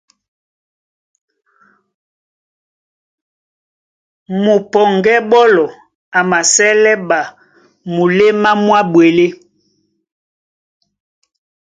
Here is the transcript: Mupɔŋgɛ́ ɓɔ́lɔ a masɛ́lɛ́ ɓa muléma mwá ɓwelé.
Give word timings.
Mupɔŋgɛ́ 4.43 5.17
ɓɔ́lɔ 5.29 5.65
a 6.17 6.19
masɛ́lɛ́ 6.29 6.95
ɓa 7.09 7.19
muléma 7.93 8.49
mwá 8.63 8.79
ɓwelé. 8.91 9.27